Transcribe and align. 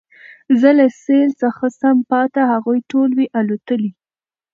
زه 0.59 0.69
له 0.77 0.87
سېل 1.01 1.29
څخه 1.41 1.65
سم 1.79 1.97
پاته 2.09 2.41
هغوی 2.51 2.79
ټول 2.91 3.09
وي 3.17 3.27
الوتلي 3.39 3.91